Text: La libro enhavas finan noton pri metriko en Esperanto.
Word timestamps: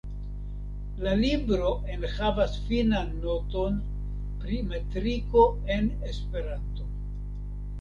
La 1.07 1.11
libro 1.17 1.67
enhavas 1.95 2.57
finan 2.69 3.13
noton 3.27 3.77
pri 4.41 4.63
metriko 4.71 5.45
en 5.77 5.93
Esperanto. 6.15 6.91